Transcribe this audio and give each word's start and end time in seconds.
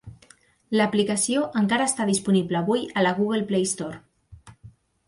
L'aplicació 0.79 1.43
encara 1.61 1.87
està 1.91 2.09
disponible 2.13 2.61
avui 2.63 2.83
a 2.95 3.05
la 3.09 3.13
Google 3.21 3.47
Play 3.53 3.71
Store. 3.75 4.03